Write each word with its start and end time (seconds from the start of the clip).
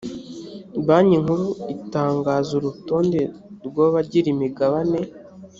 banki 0.85 1.17
nkuru 1.23 1.47
itangaza 1.75 2.51
urutonde 2.59 3.21
rw 3.65 3.77
abagira 3.87 4.27
imigabane 4.35 4.99